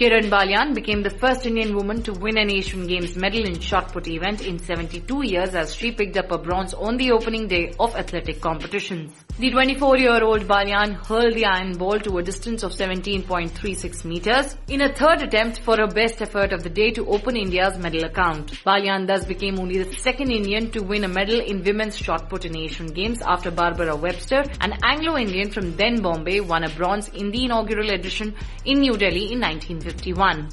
[0.00, 3.92] Kiran Baliyan became the first Indian woman to win an Asian Games medal in shot
[3.92, 7.74] put event in 72 years as she picked up a bronze on the opening day
[7.78, 9.12] of athletic competitions.
[9.40, 14.92] The 24-year-old Baliyan hurled the iron ball to a distance of 17.36 meters in a
[14.92, 18.52] third attempt for her best effort of the day to open India's medal account.
[18.66, 22.44] Baliyan thus became only the second Indian to win a medal in women's shot put
[22.44, 27.30] in Asian Games after Barbara Webster, an Anglo-Indian from then Bombay, won a bronze in
[27.30, 28.34] the inaugural edition
[28.66, 30.50] in New Delhi in 1951.